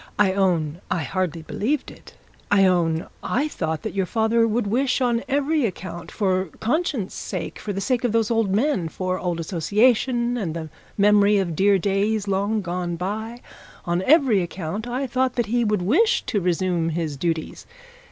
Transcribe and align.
I 0.17 0.33
own, 0.33 0.81
I 0.89 1.03
hardly 1.03 1.43
believed 1.43 1.91
it; 1.91 2.15
I 2.49 2.65
own, 2.65 3.05
I 3.21 3.47
thought 3.47 3.83
that 3.83 3.93
your 3.93 4.07
father 4.07 4.47
would 4.47 4.65
wish 4.65 4.99
on 4.99 5.23
every 5.29 5.63
account, 5.63 6.11
for 6.11 6.45
conscience' 6.59 7.13
sake, 7.13 7.59
for 7.59 7.71
the 7.71 7.81
sake 7.81 8.03
of 8.03 8.11
those 8.11 8.31
old 8.31 8.49
men, 8.49 8.89
for 8.89 9.19
old 9.19 9.39
association, 9.39 10.37
and 10.37 10.55
the 10.55 10.69
memory 10.97 11.37
of 11.37 11.55
dear 11.55 11.77
days 11.77 12.25
gone 12.25 12.95
by, 12.95 13.41
on 13.85 14.01
every 14.01 14.41
account 14.41 14.87
I 14.87 15.05
thought 15.05 15.35
that 15.35 15.45
he 15.45 15.63
would 15.63 15.83
wish 15.83 16.23
to 16.23 16.41
resume 16.41 16.89
his 16.89 17.15
duties. 17.15 17.67